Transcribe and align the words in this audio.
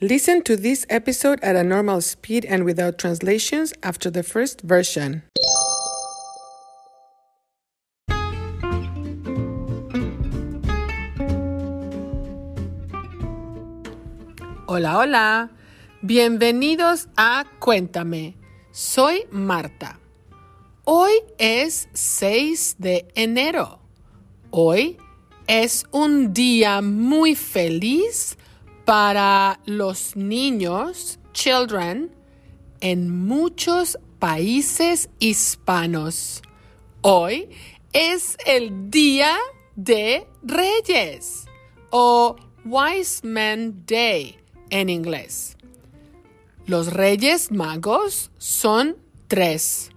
Listen 0.00 0.42
to 0.42 0.56
this 0.56 0.84
episode 0.90 1.38
at 1.40 1.54
a 1.54 1.62
normal 1.62 2.00
speed 2.00 2.44
and 2.46 2.64
without 2.64 2.98
translations 2.98 3.72
after 3.84 4.10
the 4.10 4.24
first 4.24 4.60
version. 4.62 5.22
Hola, 14.66 14.98
hola. 14.98 15.50
Bienvenidos 16.02 17.06
a 17.16 17.44
Cuéntame. 17.60 18.34
Soy 18.72 19.26
Marta. 19.30 20.00
Hoy 20.84 21.20
es 21.38 21.86
6 21.92 22.76
de 22.80 23.06
enero. 23.14 23.78
Hoy 24.50 24.98
es 25.46 25.84
un 25.92 26.34
día 26.34 26.82
muy 26.82 27.36
feliz 27.36 28.36
para 28.84 29.60
los 29.64 30.14
niños, 30.14 31.18
children, 31.32 32.14
en 32.80 33.26
muchos 33.26 33.98
países 34.18 35.08
hispanos. 35.18 36.42
Hoy 37.00 37.48
es 37.92 38.36
el 38.46 38.90
Día 38.90 39.36
de 39.74 40.26
Reyes 40.42 41.46
o 41.90 42.36
Wise 42.64 43.26
Man 43.26 43.84
Day 43.86 44.38
en 44.70 44.88
inglés. 44.90 45.56
Los 46.66 46.92
Reyes 46.92 47.50
Magos 47.50 48.30
son 48.38 48.96
tres, 49.28 49.90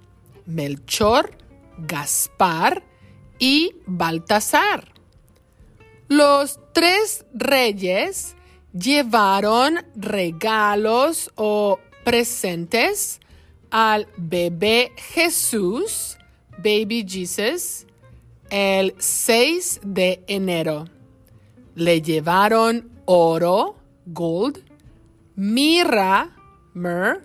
Melchor, 0.46 1.38
Gaspar 1.78 2.84
y 3.40 3.76
Baltasar. 3.86 4.94
Los 6.08 6.60
tres 6.74 7.26
reyes 7.34 8.37
llevaron 8.78 9.86
regalos 9.96 11.32
o 11.36 11.80
presentes 12.04 13.20
al 13.70 14.08
bebé 14.18 14.92
Jesús, 14.96 16.18
baby 16.58 17.06
Jesus, 17.08 17.86
el 18.50 18.96
6 18.98 19.82
de 19.84 20.24
enero. 20.28 20.86
Le 21.76 22.02
llevaron 22.02 22.90
oro, 23.06 23.76
gold, 24.06 24.64
mirra, 25.36 26.36
myrrh, 26.74 27.24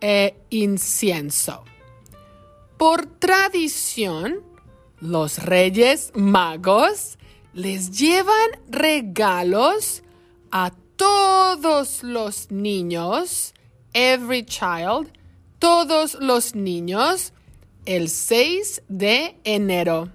e 0.00 0.36
incienso. 0.50 1.64
Por 2.76 3.06
tradición, 3.06 4.42
los 5.00 5.42
reyes 5.42 6.12
magos 6.14 7.18
les 7.52 7.90
llevan 7.90 8.50
regalos 8.68 10.02
a 10.50 10.72
todos 10.96 12.02
los 12.02 12.50
niños, 12.50 13.54
every 13.92 14.44
child, 14.44 15.12
todos 15.58 16.14
los 16.20 16.54
niños, 16.54 17.32
el 17.84 18.08
6 18.08 18.82
de 18.88 19.36
enero. 19.44 20.10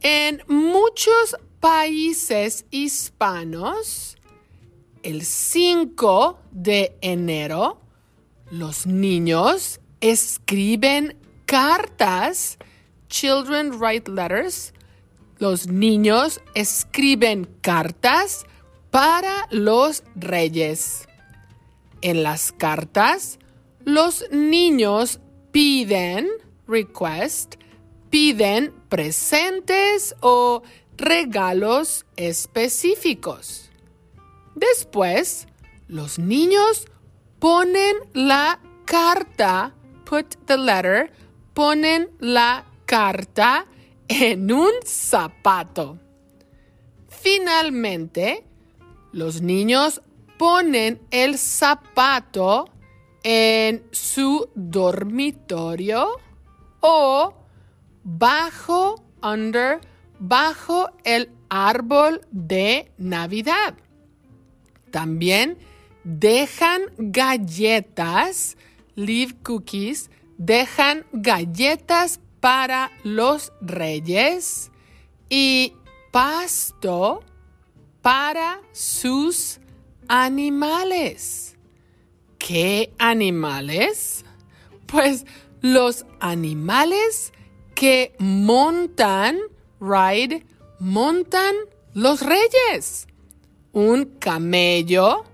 En 0.00 0.42
muchos 0.46 1.36
países 1.60 2.64
hispanos, 2.70 4.16
el 5.02 5.24
5 5.24 6.38
de 6.50 6.96
enero, 7.00 7.80
los 8.50 8.86
niños 8.86 9.80
escriben 10.00 11.16
cartas, 11.46 12.58
children 13.08 13.72
write 13.78 14.10
letters, 14.10 14.72
los 15.38 15.66
niños 15.66 16.40
escriben 16.54 17.46
cartas 17.60 18.46
para 18.96 19.46
los 19.50 20.04
reyes. 20.14 21.06
En 22.00 22.22
las 22.22 22.50
cartas, 22.50 23.38
los 23.84 24.24
niños 24.30 25.20
piden, 25.52 26.26
request, 26.66 27.56
piden 28.08 28.72
presentes 28.88 30.16
o 30.20 30.62
regalos 30.96 32.06
específicos. 32.16 33.70
Después, 34.54 35.46
los 35.88 36.18
niños 36.18 36.86
ponen 37.38 37.96
la 38.14 38.60
carta, 38.86 39.74
put 40.06 40.36
the 40.46 40.56
letter, 40.56 41.12
ponen 41.52 42.08
la 42.18 42.64
carta 42.86 43.66
en 44.08 44.50
un 44.50 44.72
zapato. 44.86 45.98
Finalmente, 47.08 48.45
los 49.16 49.40
niños 49.40 50.02
ponen 50.36 51.00
el 51.10 51.38
zapato 51.38 52.68
en 53.22 53.82
su 53.90 54.50
dormitorio 54.54 56.06
o 56.80 57.34
bajo, 58.04 59.02
under, 59.22 59.80
bajo 60.18 60.90
el 61.02 61.30
árbol 61.48 62.20
de 62.30 62.92
Navidad. 62.98 63.74
También 64.90 65.56
dejan 66.04 66.82
galletas, 66.98 68.58
leave 68.96 69.34
cookies, 69.42 70.10
dejan 70.36 71.06
galletas 71.12 72.20
para 72.40 72.92
los 73.02 73.50
reyes 73.62 74.70
y 75.30 75.72
pasto 76.12 77.24
para 78.06 78.60
sus 78.70 79.58
animales. 80.06 81.56
¿Qué 82.38 82.92
animales? 83.00 84.24
Pues 84.86 85.26
los 85.60 86.06
animales 86.20 87.32
que 87.74 88.14
montan, 88.20 89.40
ride, 89.80 90.46
montan 90.78 91.52
los 91.94 92.22
reyes. 92.22 93.08
Un 93.72 94.04
camello, 94.20 95.24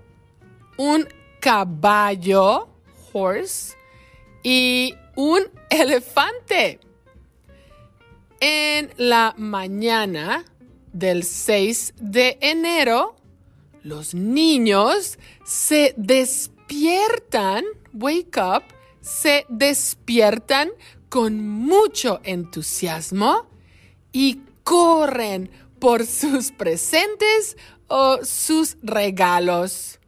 un 0.75 1.07
caballo, 1.39 2.69
horse, 3.13 3.77
y 4.41 4.95
un 5.15 5.43
elefante. 5.69 6.79
En 8.39 8.91
la 8.97 9.35
mañana 9.37 10.43
del 10.93 11.23
6 11.23 11.95
de 11.99 12.37
enero, 12.39 13.15
los 13.83 14.13
niños 14.13 15.19
se 15.43 15.93
despiertan, 15.97 17.65
wake 17.93 18.37
up, 18.37 18.63
se 19.01 19.45
despiertan 19.49 20.71
con 21.09 21.45
mucho 21.45 22.21
entusiasmo 22.23 23.47
y 24.13 24.41
corren 24.63 25.51
por 25.79 26.05
sus 26.05 26.51
presentes 26.51 27.57
o 27.87 28.19
sus 28.23 28.77
regalos. 28.81 29.99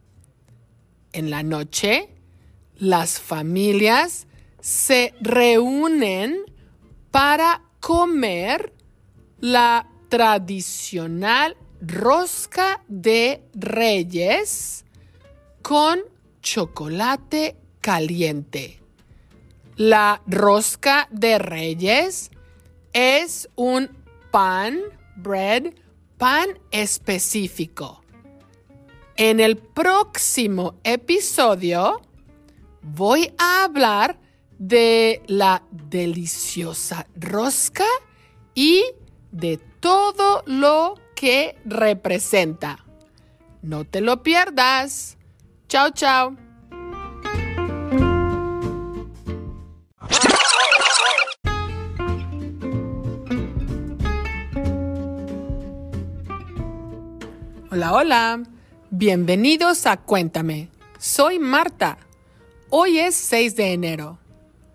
En 1.12 1.30
la 1.30 1.42
noche, 1.42 2.08
las 2.78 3.20
familias 3.20 4.26
se 4.60 5.14
reúnen 5.20 6.44
para 7.10 7.62
comer 7.80 8.72
la 9.40 9.88
tradicional 10.08 11.56
rosca 11.80 12.82
de 12.88 13.42
reyes 13.54 14.84
con 15.62 16.00
chocolate 16.40 17.56
caliente. 17.80 18.80
La 19.76 20.22
rosca 20.26 21.08
de 21.10 21.38
reyes 21.38 22.30
es 22.92 23.48
un 23.56 23.90
pan, 24.30 24.80
bread, 25.16 25.74
pan 26.16 26.46
específico. 26.70 28.02
En 29.16 29.40
el 29.40 29.56
próximo 29.56 30.76
episodio 30.84 32.00
voy 32.82 33.32
a 33.38 33.64
hablar 33.64 34.18
de 34.58 35.22
la 35.26 35.62
deliciosa 35.70 37.06
rosca 37.16 37.86
y 38.54 38.84
de 39.30 39.58
todo 39.80 40.42
lo 40.46 40.94
que 41.14 41.56
representa. 41.64 42.84
No 43.62 43.84
te 43.84 44.00
lo 44.00 44.22
pierdas. 44.22 45.16
Chao, 45.68 45.90
chao. 45.90 46.36
Hola, 57.70 57.92
hola. 57.92 58.42
Bienvenidos 58.90 59.86
a 59.86 59.98
Cuéntame. 59.98 60.70
Soy 60.98 61.38
Marta. 61.38 61.98
Hoy 62.70 62.98
es 62.98 63.14
6 63.16 63.56
de 63.56 63.72
enero. 63.72 64.18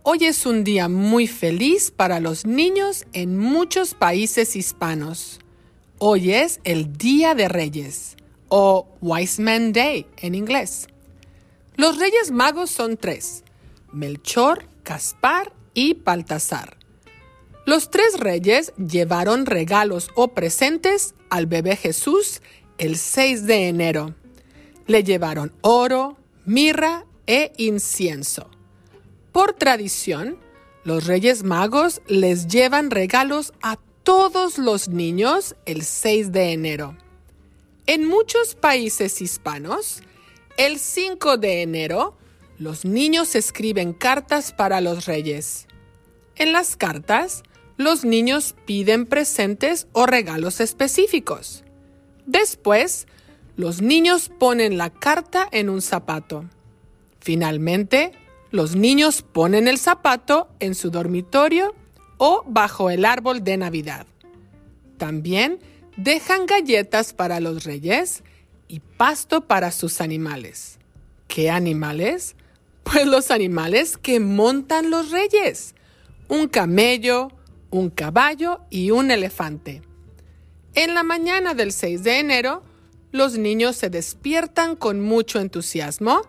Hoy 0.03 0.25
es 0.25 0.47
un 0.47 0.63
día 0.63 0.89
muy 0.89 1.27
feliz 1.27 1.91
para 1.91 2.19
los 2.19 2.47
niños 2.47 3.05
en 3.13 3.37
muchos 3.37 3.93
países 3.93 4.55
hispanos. 4.55 5.39
Hoy 5.99 6.33
es 6.33 6.59
el 6.63 6.97
Día 6.97 7.35
de 7.35 7.47
Reyes 7.47 8.15
o 8.49 8.87
Wise 8.99 9.39
Man 9.39 9.73
Day 9.73 10.07
en 10.17 10.33
inglés. 10.33 10.87
Los 11.75 11.99
Reyes 11.99 12.31
Magos 12.31 12.71
son 12.71 12.97
tres, 12.97 13.43
Melchor, 13.91 14.65
Caspar 14.81 15.53
y 15.75 15.93
Baltasar. 15.93 16.77
Los 17.67 17.91
tres 17.91 18.19
reyes 18.19 18.73
llevaron 18.77 19.45
regalos 19.45 20.09
o 20.15 20.29
presentes 20.29 21.13
al 21.29 21.45
bebé 21.45 21.75
Jesús 21.75 22.41
el 22.79 22.97
6 22.97 23.45
de 23.45 23.67
enero. 23.67 24.15
Le 24.87 25.03
llevaron 25.03 25.53
oro, 25.61 26.17
mirra 26.43 27.05
e 27.27 27.53
incienso. 27.57 28.50
Por 29.31 29.53
tradición, 29.53 30.37
los 30.83 31.05
Reyes 31.07 31.43
Magos 31.43 32.01
les 32.07 32.47
llevan 32.47 32.91
regalos 32.91 33.53
a 33.61 33.77
todos 34.03 34.57
los 34.57 34.89
niños 34.89 35.55
el 35.65 35.83
6 35.83 36.33
de 36.33 36.51
enero. 36.51 36.97
En 37.87 38.05
muchos 38.05 38.55
países 38.55 39.21
hispanos, 39.21 40.01
el 40.57 40.79
5 40.79 41.37
de 41.37 41.61
enero, 41.61 42.17
los 42.57 42.83
niños 42.83 43.35
escriben 43.35 43.93
cartas 43.93 44.51
para 44.51 44.81
los 44.81 45.05
reyes. 45.05 45.65
En 46.35 46.51
las 46.51 46.75
cartas, 46.75 47.43
los 47.77 48.03
niños 48.03 48.53
piden 48.65 49.05
presentes 49.05 49.87
o 49.93 50.07
regalos 50.07 50.59
específicos. 50.59 51.63
Después, 52.25 53.07
los 53.55 53.81
niños 53.81 54.29
ponen 54.39 54.77
la 54.77 54.89
carta 54.89 55.47
en 55.51 55.69
un 55.69 55.81
zapato. 55.81 56.45
Finalmente, 57.19 58.11
los 58.51 58.75
niños 58.75 59.21
ponen 59.21 59.67
el 59.67 59.77
zapato 59.77 60.49
en 60.59 60.75
su 60.75 60.91
dormitorio 60.91 61.73
o 62.17 62.43
bajo 62.45 62.89
el 62.89 63.05
árbol 63.05 63.43
de 63.43 63.57
Navidad. 63.57 64.05
También 64.97 65.59
dejan 65.97 66.45
galletas 66.45 67.13
para 67.13 67.39
los 67.39 67.63
reyes 67.63 68.23
y 68.67 68.79
pasto 68.79 69.41
para 69.41 69.71
sus 69.71 70.01
animales. 70.01 70.79
¿Qué 71.27 71.49
animales? 71.49 72.35
Pues 72.83 73.07
los 73.07 73.31
animales 73.31 73.97
que 73.97 74.19
montan 74.19 74.89
los 74.89 75.11
reyes. 75.11 75.75
Un 76.27 76.47
camello, 76.47 77.29
un 77.69 77.89
caballo 77.89 78.61
y 78.69 78.91
un 78.91 79.11
elefante. 79.11 79.81
En 80.73 80.93
la 80.93 81.03
mañana 81.03 81.53
del 81.53 81.71
6 81.71 82.03
de 82.03 82.19
enero, 82.19 82.63
los 83.11 83.37
niños 83.37 83.75
se 83.75 83.89
despiertan 83.89 84.75
con 84.75 85.01
mucho 85.01 85.39
entusiasmo 85.39 86.21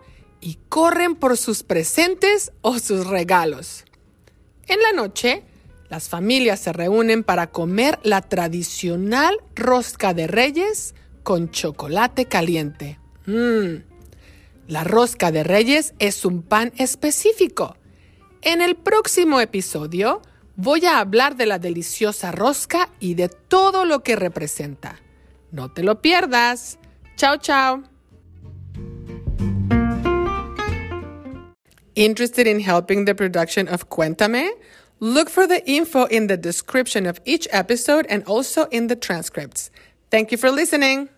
y 0.43 0.59
corren 0.67 1.15
por 1.15 1.37
sus 1.37 1.63
presentes 1.63 2.51
o 2.61 2.77
sus 2.77 3.07
regalos. 3.07 3.85
En 4.67 4.81
la 4.81 4.91
noche, 4.91 5.43
las 5.89 6.09
familias 6.09 6.59
se 6.59 6.73
reúnen 6.73 7.23
para 7.23 7.47
comer 7.47 7.97
la 8.03 8.21
tradicional 8.21 9.37
rosca 9.55 10.13
de 10.13 10.27
reyes 10.27 10.95
con 11.23 11.49
chocolate 11.49 12.25
caliente. 12.25 12.99
Mmm. 13.25 13.83
La 14.67 14.83
rosca 14.83 15.31
de 15.31 15.43
reyes 15.43 15.93
es 15.99 16.25
un 16.25 16.41
pan 16.41 16.73
específico. 16.77 17.77
En 18.41 18.61
el 18.61 18.75
próximo 18.75 19.39
episodio 19.39 20.21
voy 20.57 20.85
a 20.85 20.99
hablar 20.99 21.37
de 21.37 21.45
la 21.45 21.57
deliciosa 21.57 22.33
rosca 22.33 22.89
y 22.99 23.13
de 23.13 23.29
todo 23.29 23.85
lo 23.85 24.03
que 24.03 24.17
representa. 24.17 24.99
No 25.51 25.71
te 25.71 25.83
lo 25.83 26.01
pierdas. 26.01 26.79
Chao, 27.15 27.37
chao. 27.37 27.92
Interested 31.95 32.47
in 32.47 32.59
helping 32.61 33.05
the 33.05 33.13
production 33.13 33.67
of 33.67 33.89
Cuéntame? 33.89 34.49
Look 34.99 35.29
for 35.29 35.45
the 35.45 35.63
info 35.69 36.05
in 36.05 36.27
the 36.27 36.37
description 36.37 37.05
of 37.05 37.19
each 37.23 37.47
episode 37.51 38.07
and 38.09 38.23
also 38.23 38.65
in 38.65 38.87
the 38.87 38.95
transcripts. 38.95 39.69
Thank 40.09 40.31
you 40.31 40.37
for 40.37 40.49
listening. 40.49 41.09